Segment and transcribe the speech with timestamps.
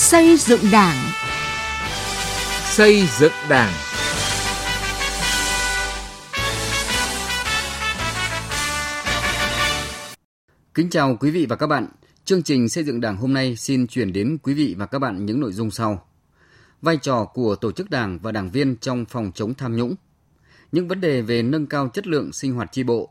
[0.00, 0.96] Xây dựng Đảng.
[2.64, 3.72] Xây dựng Đảng.
[10.74, 11.86] Kính chào quý vị và các bạn.
[12.24, 15.26] Chương trình xây dựng Đảng hôm nay xin chuyển đến quý vị và các bạn
[15.26, 16.06] những nội dung sau.
[16.82, 19.94] Vai trò của tổ chức Đảng và đảng viên trong phòng chống tham nhũng.
[20.72, 23.10] Những vấn đề về nâng cao chất lượng sinh hoạt tri bộ.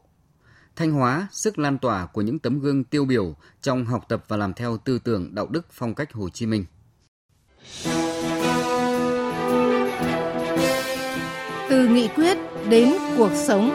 [0.76, 4.38] Thanh hóa, sức lan tỏa của những tấm gương tiêu biểu trong học tập và
[4.38, 6.66] làm theo tư tưởng đạo đức phong cách Hồ Chí Minh.
[11.80, 12.38] Từ nghị quyết
[12.70, 13.70] đến cuộc sống.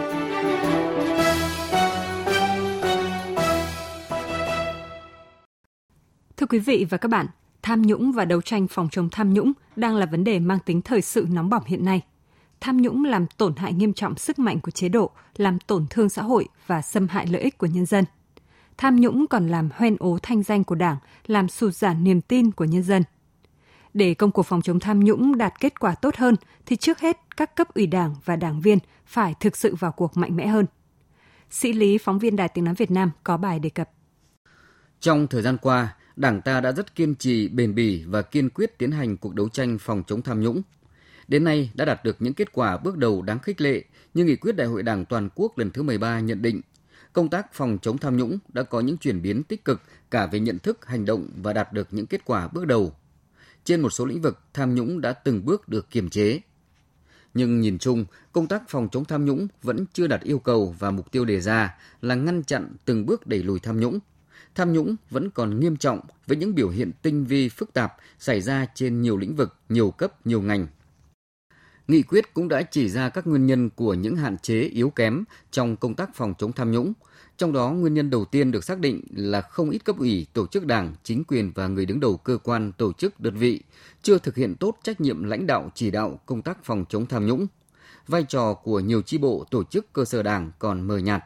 [6.36, 7.26] Thưa quý vị và các bạn,
[7.62, 10.82] tham nhũng và đấu tranh phòng chống tham nhũng đang là vấn đề mang tính
[10.82, 12.00] thời sự nóng bỏng hiện nay.
[12.60, 16.08] Tham nhũng làm tổn hại nghiêm trọng sức mạnh của chế độ, làm tổn thương
[16.08, 18.04] xã hội và xâm hại lợi ích của nhân dân.
[18.76, 20.96] Tham nhũng còn làm hoen ố thanh danh của Đảng,
[21.26, 23.02] làm sụt giảm niềm tin của nhân dân.
[23.94, 27.16] Để công cuộc phòng chống tham nhũng đạt kết quả tốt hơn thì trước hết
[27.36, 30.66] các cấp ủy Đảng và đảng viên phải thực sự vào cuộc mạnh mẽ hơn.
[31.50, 33.90] Sĩ Lý, phóng viên Đài Tiếng Nói Việt Nam có bài đề cập.
[35.00, 38.78] Trong thời gian qua, Đảng ta đã rất kiên trì, bền bỉ và kiên quyết
[38.78, 40.62] tiến hành cuộc đấu tranh phòng chống tham nhũng.
[41.28, 43.84] Đến nay đã đạt được những kết quả bước đầu đáng khích lệ
[44.14, 46.60] như nghị quyết Đại hội Đảng toàn quốc lần thứ 13 nhận định
[47.14, 50.40] công tác phòng chống tham nhũng đã có những chuyển biến tích cực cả về
[50.40, 52.92] nhận thức, hành động và đạt được những kết quả bước đầu.
[53.64, 56.40] Trên một số lĩnh vực, tham nhũng đã từng bước được kiềm chế.
[57.34, 60.90] Nhưng nhìn chung, công tác phòng chống tham nhũng vẫn chưa đạt yêu cầu và
[60.90, 63.98] mục tiêu đề ra là ngăn chặn từng bước đẩy lùi tham nhũng.
[64.54, 68.40] Tham nhũng vẫn còn nghiêm trọng với những biểu hiện tinh vi phức tạp xảy
[68.40, 70.66] ra trên nhiều lĩnh vực, nhiều cấp, nhiều ngành.
[71.88, 75.24] Nghị quyết cũng đã chỉ ra các nguyên nhân của những hạn chế yếu kém
[75.50, 76.92] trong công tác phòng chống tham nhũng.
[77.36, 80.46] Trong đó, nguyên nhân đầu tiên được xác định là không ít cấp ủy, tổ
[80.46, 83.60] chức đảng, chính quyền và người đứng đầu cơ quan, tổ chức, đơn vị
[84.02, 87.26] chưa thực hiện tốt trách nhiệm lãnh đạo chỉ đạo công tác phòng chống tham
[87.26, 87.46] nhũng.
[88.08, 91.24] Vai trò của nhiều chi bộ, tổ chức cơ sở đảng còn mờ nhạt.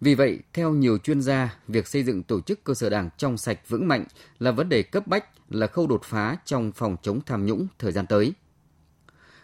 [0.00, 3.36] Vì vậy, theo nhiều chuyên gia, việc xây dựng tổ chức cơ sở đảng trong
[3.36, 4.04] sạch vững mạnh
[4.38, 7.92] là vấn đề cấp bách, là khâu đột phá trong phòng chống tham nhũng thời
[7.92, 8.32] gian tới.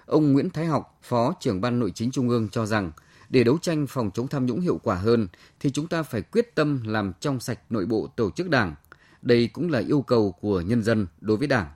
[0.09, 2.93] Ông Nguyễn Thái Học, Phó trưởng Ban Nội chính Trung ương cho rằng,
[3.29, 5.29] để đấu tranh phòng chống tham nhũng hiệu quả hơn
[5.61, 8.75] thì chúng ta phải quyết tâm làm trong sạch nội bộ tổ chức đảng.
[9.23, 11.67] Đây cũng là yêu cầu của nhân dân đối với đảng.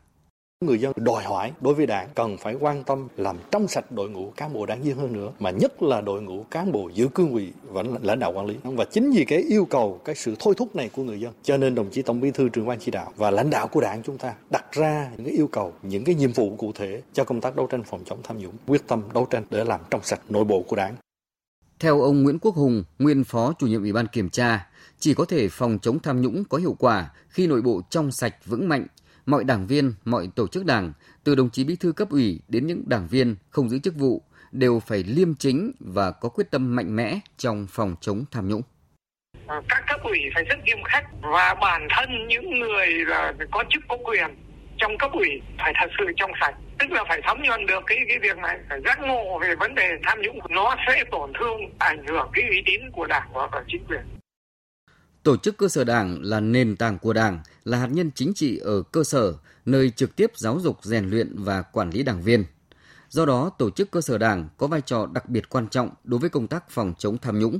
[0.63, 4.11] Người dân đòi hỏi đối với đảng cần phải quan tâm làm trong sạch đội
[4.11, 7.09] ngũ cán bộ đảng viên hơn nữa, mà nhất là đội ngũ cán bộ giữ
[7.09, 8.57] cương vị và lãnh đạo quản lý.
[8.65, 11.57] Và chính vì cái yêu cầu, cái sự thôi thúc này của người dân, cho
[11.57, 14.03] nên đồng chí Tổng Bí thư Trường ban chỉ đạo và lãnh đạo của đảng
[14.03, 17.25] chúng ta đặt ra những cái yêu cầu, những cái nhiệm vụ cụ thể cho
[17.25, 20.01] công tác đấu tranh phòng chống tham nhũng, quyết tâm đấu tranh để làm trong
[20.05, 20.95] sạch nội bộ của đảng.
[21.79, 24.67] Theo ông Nguyễn Quốc Hùng, nguyên phó chủ nhiệm Ủy ban Kiểm tra,
[24.99, 28.35] chỉ có thể phòng chống tham nhũng có hiệu quả khi nội bộ trong sạch
[28.47, 28.87] vững mạnh,
[29.27, 30.93] mọi đảng viên, mọi tổ chức đảng,
[31.25, 34.23] từ đồng chí bí thư cấp ủy đến những đảng viên không giữ chức vụ
[34.53, 38.63] đều phải liêm chính và có quyết tâm mạnh mẽ trong phòng chống tham nhũng.
[39.47, 43.65] À, các cấp ủy phải rất nghiêm khắc và bản thân những người là có
[43.71, 44.37] chức có quyền
[44.77, 45.29] trong cấp ủy
[45.59, 46.55] phải thật sự trong sạch.
[46.79, 49.75] Tức là phải thấm nhuần được cái cái việc này phải giác ngộ về vấn
[49.75, 50.39] đề tham nhũng.
[50.51, 54.03] Nó sẽ tổn thương ảnh hưởng cái uy tín của đảng và chính quyền.
[55.23, 58.59] Tổ chức cơ sở đảng là nền tảng của đảng, là hạt nhân chính trị
[58.59, 59.35] ở cơ sở,
[59.67, 62.45] nơi trực tiếp giáo dục, rèn luyện và quản lý đảng viên.
[63.09, 66.21] Do đó, tổ chức cơ sở đảng có vai trò đặc biệt quan trọng đối
[66.21, 67.59] với công tác phòng chống tham nhũng.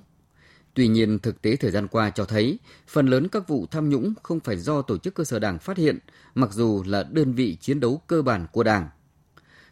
[0.75, 2.59] Tuy nhiên, thực tế thời gian qua cho thấy,
[2.89, 5.77] phần lớn các vụ tham nhũng không phải do tổ chức cơ sở đảng phát
[5.77, 5.99] hiện,
[6.35, 8.89] mặc dù là đơn vị chiến đấu cơ bản của đảng.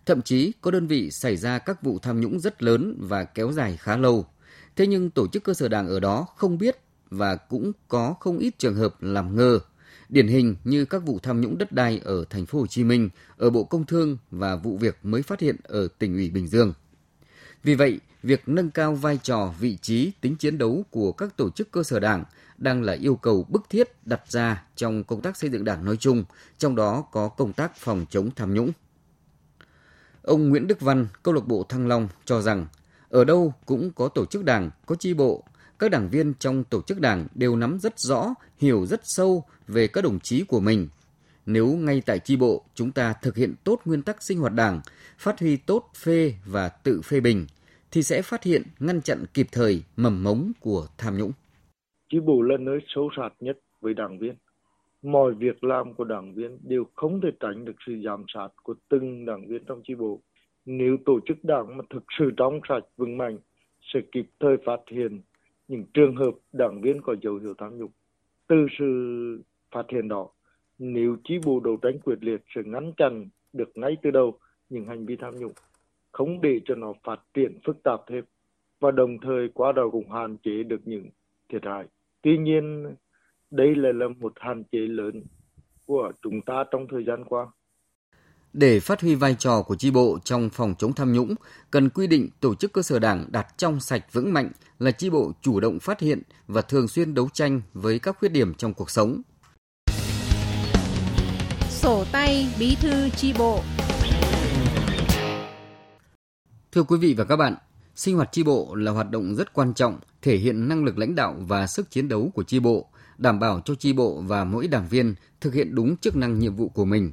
[0.06, 3.52] Thậm chí có đơn vị xảy ra các vụ tham nhũng rất lớn và kéo
[3.52, 4.26] dài khá lâu.
[4.76, 6.76] Thế nhưng tổ chức cơ sở đảng ở đó không biết
[7.10, 9.58] và cũng có không ít trường hợp làm ngơ.
[10.08, 13.08] Điển hình như các vụ tham nhũng đất đai ở thành phố Hồ Chí Minh,
[13.36, 16.72] ở Bộ Công Thương và vụ việc mới phát hiện ở tỉnh ủy Bình Dương.
[17.62, 21.50] Vì vậy, việc nâng cao vai trò, vị trí, tính chiến đấu của các tổ
[21.50, 22.24] chức cơ sở đảng
[22.58, 25.96] đang là yêu cầu bức thiết đặt ra trong công tác xây dựng đảng nói
[25.96, 26.24] chung,
[26.58, 28.70] trong đó có công tác phòng chống tham nhũng.
[30.22, 32.66] Ông Nguyễn Đức Văn, câu lạc bộ Thăng Long cho rằng,
[33.08, 35.44] ở đâu cũng có tổ chức đảng, có chi bộ,
[35.80, 39.86] các đảng viên trong tổ chức đảng đều nắm rất rõ, hiểu rất sâu về
[39.92, 40.88] các đồng chí của mình.
[41.46, 44.80] Nếu ngay tại chi bộ chúng ta thực hiện tốt nguyên tắc sinh hoạt đảng,
[45.18, 47.46] phát huy tốt phê và tự phê bình,
[47.90, 51.32] thì sẽ phát hiện ngăn chặn kịp thời mầm mống của tham nhũng.
[52.12, 54.34] Chi bộ là nơi sâu sát nhất với đảng viên.
[55.02, 58.74] Mọi việc làm của đảng viên đều không thể tránh được sự giám sát của
[58.88, 60.20] từng đảng viên trong chi bộ.
[60.64, 63.38] Nếu tổ chức đảng mà thực sự trong sạch vững mạnh,
[63.94, 65.20] sẽ kịp thời phát hiện
[65.70, 67.90] những trường hợp đảng viên có dấu hiệu tham nhũng.
[68.46, 70.28] Từ sự phát hiện đó
[70.78, 74.38] Nếu chi bộ đấu tranh quyết liệt sẽ ngăn chặn được ngay từ đầu
[74.68, 75.52] những hành vi tham nhũng,
[76.12, 78.24] không để cho nó phát triển phức tạp thêm
[78.80, 81.06] và đồng thời qua đó cũng hạn chế được những
[81.48, 81.86] thiệt hại.
[82.22, 82.94] Tuy nhiên,
[83.50, 85.22] đây lại là một hạn chế lớn
[85.86, 87.46] của chúng ta trong thời gian qua.
[88.52, 91.34] Để phát huy vai trò của chi bộ trong phòng chống tham nhũng,
[91.70, 95.10] cần quy định tổ chức cơ sở đảng đạt trong sạch vững mạnh là chi
[95.10, 98.74] bộ chủ động phát hiện và thường xuyên đấu tranh với các khuyết điểm trong
[98.74, 99.22] cuộc sống.
[101.70, 103.62] Sổ tay bí thư chi bộ
[106.72, 107.54] Thưa quý vị và các bạn,
[107.94, 111.14] sinh hoạt chi bộ là hoạt động rất quan trọng, thể hiện năng lực lãnh
[111.14, 112.86] đạo và sức chiến đấu của chi bộ,
[113.18, 116.54] đảm bảo cho chi bộ và mỗi đảng viên thực hiện đúng chức năng nhiệm
[116.56, 117.12] vụ của mình.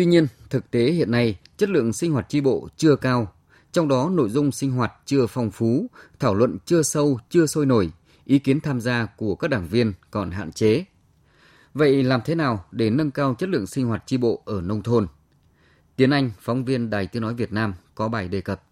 [0.00, 3.32] Tuy nhiên, thực tế hiện nay, chất lượng sinh hoạt tri bộ chưa cao,
[3.72, 5.86] trong đó nội dung sinh hoạt chưa phong phú,
[6.18, 7.90] thảo luận chưa sâu, chưa sôi nổi,
[8.24, 10.84] ý kiến tham gia của các đảng viên còn hạn chế.
[11.74, 14.82] Vậy làm thế nào để nâng cao chất lượng sinh hoạt tri bộ ở nông
[14.82, 15.06] thôn?
[15.96, 18.62] Tiến Anh, phóng viên Đài Tiếng Nói Việt Nam có bài đề cập.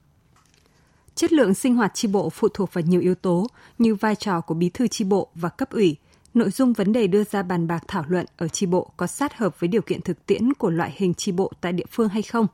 [1.15, 3.47] Chất lượng sinh hoạt tri bộ phụ thuộc vào nhiều yếu tố
[3.79, 5.97] như vai trò của bí thư tri bộ và cấp ủy,
[6.35, 9.39] nội dung vấn đề đưa ra bàn bạc thảo luận ở tri bộ có sát
[9.39, 12.23] hợp với điều kiện thực tiễn của loại hình tri bộ tại địa phương hay
[12.23, 12.47] không,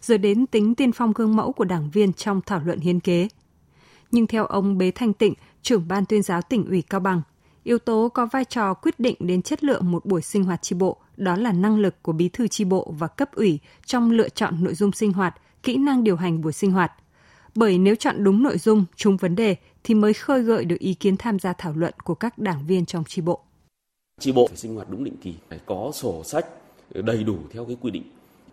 [0.00, 3.28] rồi đến tính tiên phong gương mẫu của đảng viên trong thảo luận hiến kế.
[4.10, 7.22] Nhưng theo ông Bế Thanh Tịnh, trưởng ban tuyên giáo tỉnh ủy Cao Bằng,
[7.64, 10.76] yếu tố có vai trò quyết định đến chất lượng một buổi sinh hoạt tri
[10.76, 14.28] bộ đó là năng lực của bí thư tri bộ và cấp ủy trong lựa
[14.28, 16.92] chọn nội dung sinh hoạt, kỹ năng điều hành buổi sinh hoạt.
[17.58, 20.94] Bởi nếu chọn đúng nội dung, trúng vấn đề thì mới khơi gợi được ý
[20.94, 23.40] kiến tham gia thảo luận của các đảng viên trong tri bộ.
[24.20, 26.46] Tri bộ phải sinh hoạt đúng định kỳ, phải có sổ sách
[26.94, 28.02] đầy đủ theo cái quy định.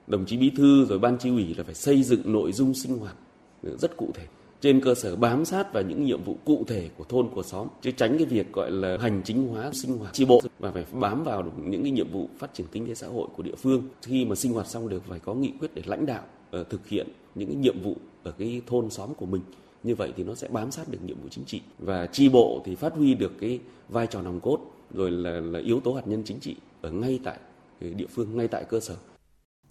[0.07, 2.97] Đồng chí bí thư rồi ban tri ủy là phải xây dựng nội dung sinh
[2.97, 3.15] hoạt
[3.63, 4.25] rất cụ thể
[4.61, 7.67] trên cơ sở bám sát vào những nhiệm vụ cụ thể của thôn của xóm
[7.81, 10.85] chứ tránh cái việc gọi là hành chính hóa sinh hoạt tri bộ và phải
[10.91, 13.83] bám vào những cái nhiệm vụ phát triển kinh tế xã hội của địa phương
[14.01, 16.87] khi mà sinh hoạt xong được phải có nghị quyết để lãnh đạo ờ, thực
[16.87, 19.41] hiện những cái nhiệm vụ ở cái thôn xóm của mình.
[19.83, 21.61] Như vậy thì nó sẽ bám sát được nhiệm vụ chính trị.
[21.79, 24.59] Và tri bộ thì phát huy được cái vai trò nòng cốt
[24.93, 27.37] rồi là, là yếu tố hạt nhân chính trị ở ngay tại
[27.79, 28.95] địa phương ngay tại cơ sở.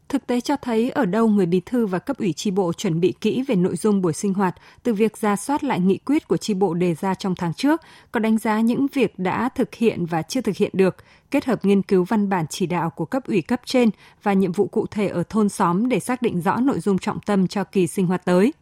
[0.09, 3.01] Thực tế cho thấy ở đâu người bí thư và cấp ủy tri bộ chuẩn
[3.01, 6.29] bị kỹ về nội dung buổi sinh hoạt, từ việc ra soát lại nghị quyết
[6.29, 7.81] của tri bộ đề ra trong tháng trước,
[8.13, 10.97] có đánh giá những việc đã thực hiện và chưa thực hiện được,
[11.31, 13.91] kết hợp nghiên cứu văn bản chỉ đạo của cấp ủy cấp trên
[14.23, 17.21] và nhiệm vụ cụ thể ở thôn xóm để xác định rõ nội dung trọng
[17.21, 18.53] tâm cho kỳ sinh hoạt tới.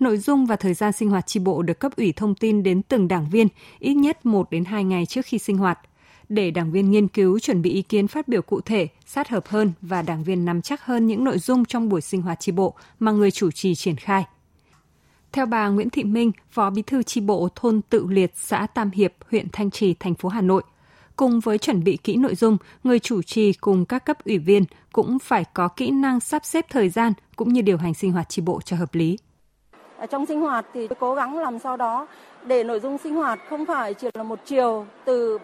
[0.00, 2.82] Nội dung và thời gian sinh hoạt tri bộ được cấp ủy thông tin đến
[2.82, 3.48] từng đảng viên
[3.78, 5.78] ít nhất 1 đến 2 ngày trước khi sinh hoạt
[6.28, 9.46] để đảng viên nghiên cứu chuẩn bị ý kiến phát biểu cụ thể, sát hợp
[9.46, 12.52] hơn và đảng viên nắm chắc hơn những nội dung trong buổi sinh hoạt tri
[12.52, 14.24] bộ mà người chủ trì triển khai.
[15.32, 18.90] Theo bà Nguyễn Thị Minh, Phó Bí thư tri bộ thôn Tự Liệt, xã Tam
[18.90, 20.62] Hiệp, huyện Thanh Trì, thành phố Hà Nội,
[21.16, 24.64] cùng với chuẩn bị kỹ nội dung, người chủ trì cùng các cấp ủy viên
[24.92, 28.28] cũng phải có kỹ năng sắp xếp thời gian cũng như điều hành sinh hoạt
[28.28, 29.18] tri bộ cho hợp lý.
[29.98, 32.06] Ở trong sinh hoạt thì cố gắng làm sao đó
[32.46, 35.38] để nội dung sinh hoạt không phải chỉ là một chiều từ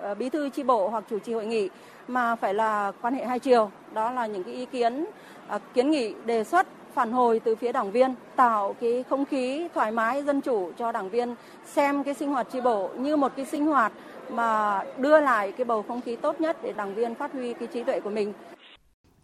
[0.00, 1.68] Ờ, bí thư chi bộ hoặc chủ trì hội nghị
[2.08, 5.04] mà phải là quan hệ hai chiều đó là những cái ý kiến
[5.48, 9.68] à, kiến nghị đề xuất phản hồi từ phía đảng viên tạo cái không khí
[9.74, 11.34] thoải mái dân chủ cho đảng viên
[11.64, 13.92] xem cái sinh hoạt tri bộ như một cái sinh hoạt
[14.32, 17.68] mà đưa lại cái bầu không khí tốt nhất để đảng viên phát huy cái
[17.72, 18.32] trí tuệ của mình.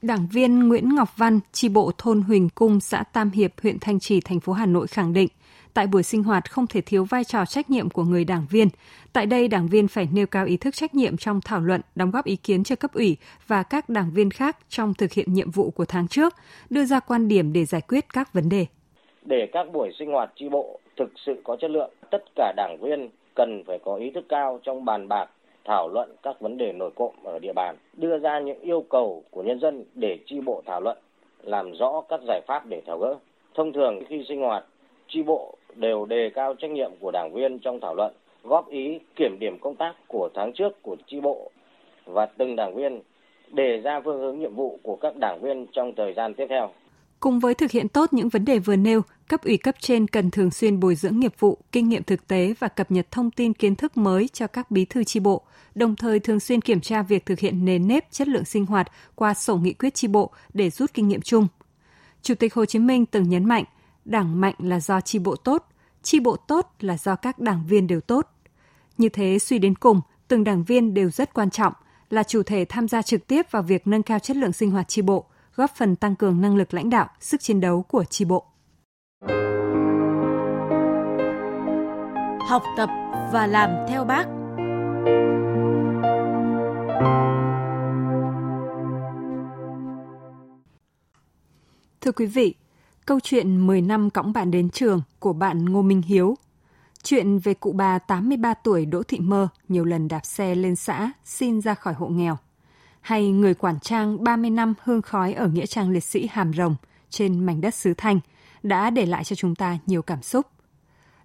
[0.02, 4.00] Đảng viên Nguyễn Ngọc Văn, tri bộ thôn Huỳnh Cung, xã Tam Hiệp, huyện Thanh
[4.00, 5.28] Trì, thành phố Hà Nội khẳng định,
[5.74, 8.68] tại buổi sinh hoạt không thể thiếu vai trò trách nhiệm của người đảng viên.
[9.12, 12.10] Tại đây, đảng viên phải nêu cao ý thức trách nhiệm trong thảo luận, đóng
[12.10, 13.16] góp ý kiến cho cấp ủy
[13.46, 16.34] và các đảng viên khác trong thực hiện nhiệm vụ của tháng trước,
[16.70, 18.66] đưa ra quan điểm để giải quyết các vấn đề.
[19.22, 22.76] Để các buổi sinh hoạt tri bộ thực sự có chất lượng, tất cả đảng
[22.80, 25.26] viên cần phải có ý thức cao trong bàn bạc,
[25.64, 29.22] thảo luận các vấn đề nổi cộm ở địa bàn, đưa ra những yêu cầu
[29.30, 30.98] của nhân dân để tri bộ thảo luận,
[31.42, 33.14] làm rõ các giải pháp để tháo gỡ.
[33.54, 34.64] Thông thường khi sinh hoạt,
[35.08, 38.14] tri bộ đều đề cao trách nhiệm của đảng viên trong thảo luận,
[38.44, 41.50] góp ý kiểm điểm công tác của tháng trước của chi bộ
[42.04, 43.02] và từng đảng viên
[43.52, 46.70] đề ra phương hướng nhiệm vụ của các đảng viên trong thời gian tiếp theo.
[47.20, 50.30] Cùng với thực hiện tốt những vấn đề vừa nêu, cấp ủy cấp trên cần
[50.30, 53.52] thường xuyên bồi dưỡng nghiệp vụ, kinh nghiệm thực tế và cập nhật thông tin
[53.52, 55.42] kiến thức mới cho các bí thư chi bộ,
[55.74, 58.92] đồng thời thường xuyên kiểm tra việc thực hiện nền nếp chất lượng sinh hoạt
[59.14, 61.46] qua sổ nghị quyết chi bộ để rút kinh nghiệm chung.
[62.22, 63.64] Chủ tịch Hồ Chí Minh từng nhấn mạnh,
[64.04, 65.66] đảng mạnh là do chi bộ tốt,
[66.02, 68.30] chi bộ tốt là do các đảng viên đều tốt.
[68.98, 71.72] Như thế suy đến cùng, từng đảng viên đều rất quan trọng,
[72.10, 74.88] là chủ thể tham gia trực tiếp vào việc nâng cao chất lượng sinh hoạt
[74.88, 78.24] chi bộ, góp phần tăng cường năng lực lãnh đạo, sức chiến đấu của chi
[78.24, 78.44] bộ.
[82.48, 82.88] Học tập
[83.32, 84.26] và làm theo bác
[92.00, 92.54] Thưa quý vị,
[93.06, 96.36] câu chuyện 10 năm cõng bạn đến trường của bạn Ngô Minh Hiếu.
[97.02, 101.12] Chuyện về cụ bà 83 tuổi Đỗ Thị Mơ nhiều lần đạp xe lên xã
[101.24, 102.38] xin ra khỏi hộ nghèo.
[103.00, 106.76] Hay người quản trang 30 năm hương khói ở Nghĩa trang liệt sĩ Hàm Rồng
[107.10, 108.20] trên mảnh đất xứ Thanh
[108.62, 110.46] đã để lại cho chúng ta nhiều cảm xúc.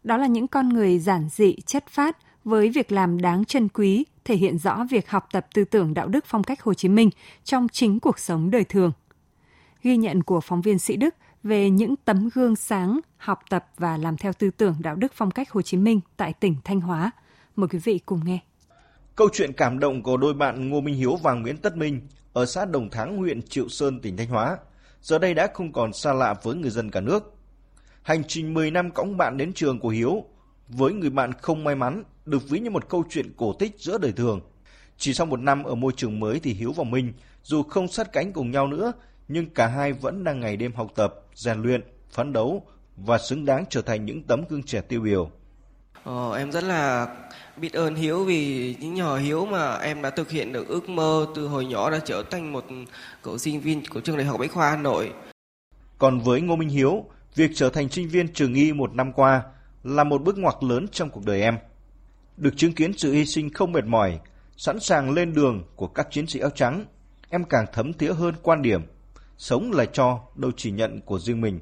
[0.03, 4.05] Đó là những con người giản dị, chất phát với việc làm đáng trân quý,
[4.25, 7.09] thể hiện rõ việc học tập tư tưởng đạo đức phong cách Hồ Chí Minh
[7.43, 8.91] trong chính cuộc sống đời thường.
[9.83, 13.97] Ghi nhận của phóng viên Sĩ Đức về những tấm gương sáng học tập và
[13.97, 17.11] làm theo tư tưởng đạo đức phong cách Hồ Chí Minh tại tỉnh Thanh Hóa.
[17.55, 18.39] Mời quý vị cùng nghe.
[19.15, 22.01] Câu chuyện cảm động của đôi bạn Ngô Minh Hiếu và Nguyễn Tất Minh
[22.33, 24.57] ở xã Đồng Thắng, huyện Triệu Sơn, tỉnh Thanh Hóa,
[25.01, 27.35] giờ đây đã không còn xa lạ với người dân cả nước.
[28.01, 30.23] Hành trình 10 năm cõng bạn đến trường của Hiếu
[30.67, 33.97] với người bạn không may mắn được ví như một câu chuyện cổ tích giữa
[33.97, 34.41] đời thường.
[34.97, 38.11] Chỉ sau một năm ở môi trường mới thì Hiếu và Minh dù không sát
[38.13, 38.91] cánh cùng nhau nữa
[39.29, 41.81] nhưng cả hai vẫn đang ngày đêm học tập, rèn luyện,
[42.11, 42.63] phấn đấu
[42.97, 45.31] và xứng đáng trở thành những tấm gương trẻ tiêu biểu.
[46.03, 47.07] Ờ, em rất là
[47.57, 51.27] biết ơn Hiếu vì những nhờ Hiếu mà em đã thực hiện được ước mơ
[51.35, 52.65] từ hồi nhỏ đã trở thành một
[53.21, 55.13] cậu sinh viên của trường đại học Bách khoa Hà Nội.
[55.97, 57.05] Còn với Ngô Minh Hiếu,
[57.35, 59.43] việc trở thành sinh viên trường y một năm qua
[59.83, 61.57] là một bước ngoặt lớn trong cuộc đời em.
[62.37, 64.19] Được chứng kiến sự hy sinh không mệt mỏi,
[64.57, 66.85] sẵn sàng lên đường của các chiến sĩ áo trắng,
[67.29, 68.81] em càng thấm thía hơn quan điểm
[69.39, 71.59] sống là cho, đâu chỉ nhận của riêng mình.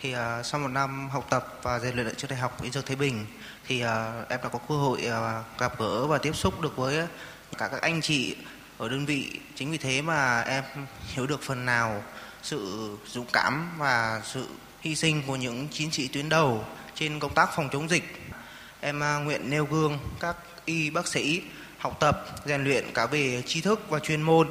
[0.00, 2.70] Thì uh, sau một năm học tập và rèn luyện ở trường đại học Y
[2.70, 3.26] Dược Thái Bình
[3.66, 7.06] thì uh, em đã có cơ hội uh, gặp gỡ và tiếp xúc được với
[7.58, 8.36] cả các anh chị
[8.78, 9.40] ở đơn vị.
[9.54, 10.64] Chính vì thế mà em
[11.14, 12.02] hiểu được phần nào
[12.42, 14.46] sự dũng cảm và sự
[14.80, 16.64] hy sinh của những chiến sĩ tuyến đầu
[16.94, 18.04] trên công tác phòng chống dịch.
[18.80, 21.42] Em uh, nguyện nêu gương các y bác sĩ
[21.78, 24.48] học tập, rèn luyện cả về tri thức và chuyên môn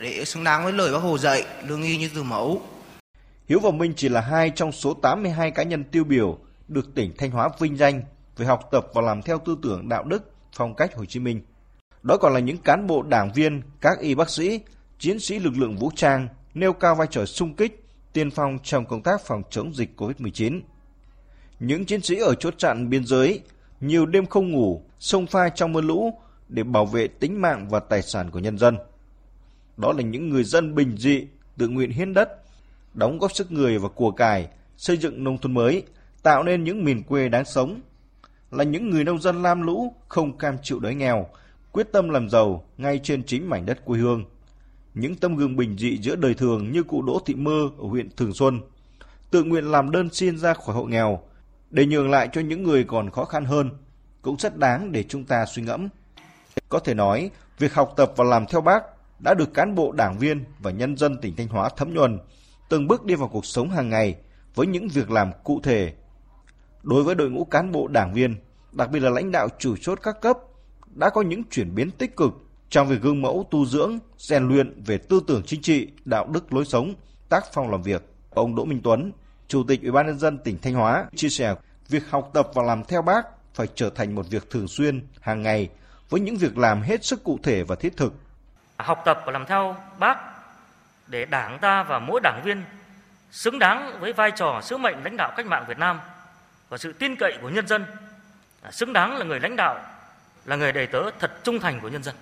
[0.00, 2.62] để xứng đáng với lời bác Hồ dạy, lương y như từ mẫu.
[3.48, 6.38] Hiếu và Minh chỉ là hai trong số 82 cá nhân tiêu biểu
[6.68, 8.02] được tỉnh Thanh Hóa vinh danh
[8.36, 11.40] về học tập và làm theo tư tưởng đạo đức, phong cách Hồ Chí Minh.
[12.02, 14.60] Đó còn là những cán bộ đảng viên, các y bác sĩ,
[14.98, 18.86] chiến sĩ lực lượng vũ trang nêu cao vai trò sung kích, tiên phong trong
[18.86, 20.60] công tác phòng chống dịch COVID-19.
[21.60, 23.40] Những chiến sĩ ở chốt chặn biên giới
[23.80, 27.80] nhiều đêm không ngủ, sông pha trong mưa lũ để bảo vệ tính mạng và
[27.80, 28.76] tài sản của nhân dân
[29.78, 32.28] đó là những người dân bình dị, tự nguyện hiến đất,
[32.94, 35.82] đóng góp sức người và của cải, xây dựng nông thôn mới,
[36.22, 37.80] tạo nên những miền quê đáng sống.
[38.50, 41.26] Là những người nông dân lam lũ, không cam chịu đói nghèo,
[41.72, 44.24] quyết tâm làm giàu ngay trên chính mảnh đất quê hương.
[44.94, 48.10] Những tấm gương bình dị giữa đời thường như cụ Đỗ Thị Mơ ở huyện
[48.16, 48.60] Thường Xuân,
[49.30, 51.20] tự nguyện làm đơn xin ra khỏi hộ nghèo,
[51.70, 53.70] để nhường lại cho những người còn khó khăn hơn,
[54.22, 55.88] cũng rất đáng để chúng ta suy ngẫm.
[56.68, 58.82] Có thể nói, việc học tập và làm theo bác
[59.18, 62.18] đã được cán bộ đảng viên và nhân dân tỉnh Thanh Hóa thấm nhuần,
[62.68, 64.16] từng bước đi vào cuộc sống hàng ngày
[64.54, 65.92] với những việc làm cụ thể.
[66.82, 68.36] Đối với đội ngũ cán bộ đảng viên,
[68.72, 70.38] đặc biệt là lãnh đạo chủ chốt các cấp,
[70.94, 72.32] đã có những chuyển biến tích cực
[72.70, 76.52] trong việc gương mẫu tu dưỡng, rèn luyện về tư tưởng chính trị, đạo đức
[76.52, 76.94] lối sống,
[77.28, 78.02] tác phong làm việc.
[78.30, 79.12] Ông Đỗ Minh Tuấn,
[79.48, 81.54] Chủ tịch Ủy ban nhân dân tỉnh Thanh Hóa chia sẻ
[81.88, 85.42] việc học tập và làm theo bác phải trở thành một việc thường xuyên, hàng
[85.42, 85.68] ngày
[86.10, 88.14] với những việc làm hết sức cụ thể và thiết thực
[88.78, 90.18] À, học tập và làm theo bác
[91.06, 92.64] để đảng ta và mỗi đảng viên
[93.30, 96.00] xứng đáng với vai trò sứ mệnh lãnh đạo cách mạng Việt Nam
[96.68, 97.84] và sự tin cậy của nhân dân,
[98.62, 99.80] à, xứng đáng là người lãnh đạo,
[100.44, 102.14] là người đầy tớ thật trung thành của nhân dân.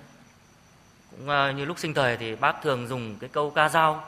[1.11, 4.05] Cũng à, như lúc sinh thời thì bác thường dùng cái câu ca dao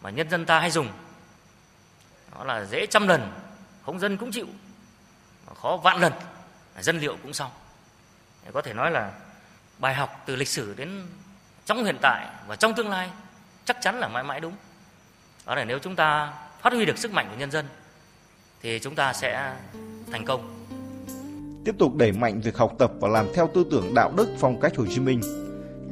[0.00, 0.88] mà nhân dân ta hay dùng.
[2.34, 3.32] Đó là dễ trăm lần,
[3.86, 4.46] không dân cũng chịu,
[5.62, 6.12] khó vạn lần,
[6.78, 7.50] dân liệu cũng xong.
[8.52, 9.12] Có thể nói là
[9.78, 11.06] bài học từ lịch sử đến
[11.66, 13.10] trong hiện tại và trong tương lai,
[13.64, 14.52] chắc chắn là mãi mãi đúng.
[15.46, 16.32] Đó là nếu chúng ta
[16.62, 17.66] phát huy được sức mạnh của nhân dân,
[18.62, 19.52] thì chúng ta sẽ
[20.12, 20.66] thành công.
[21.64, 24.60] Tiếp tục đẩy mạnh việc học tập và làm theo tư tưởng đạo đức phong
[24.60, 25.20] cách Hồ Chí Minh,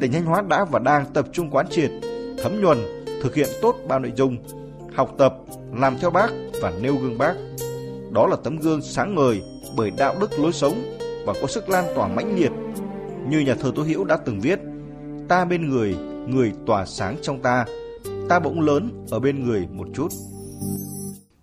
[0.00, 1.90] tỉnh Thanh Hóa đã và đang tập trung quán triệt,
[2.42, 2.78] thấm nhuần,
[3.22, 4.36] thực hiện tốt ba nội dung
[4.94, 5.34] học tập,
[5.72, 6.30] làm theo bác
[6.62, 7.34] và nêu gương bác.
[8.12, 9.42] Đó là tấm gương sáng ngời
[9.76, 12.52] bởi đạo đức lối sống và có sức lan tỏa mãnh liệt,
[13.28, 14.58] như nhà thơ Tố Hữu đã từng viết
[15.28, 15.96] ta bên người,
[16.28, 17.64] người tỏa sáng trong ta,
[18.28, 20.08] ta bỗng lớn ở bên người một chút.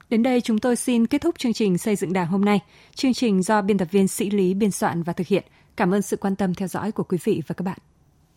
[0.09, 2.59] Đến đây chúng tôi xin kết thúc chương trình xây dựng đảng hôm nay.
[2.95, 5.43] Chương trình do biên tập viên Sĩ Lý biên soạn và thực hiện.
[5.75, 7.77] Cảm ơn sự quan tâm theo dõi của quý vị và các bạn.